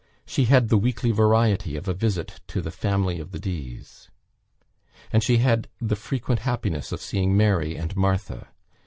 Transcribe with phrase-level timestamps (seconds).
[0.25, 4.09] She had the weekly variety of a visit to the family of the D.s;
[5.13, 8.47] and she had the frequent happiness of seeing "Mary" and Martha.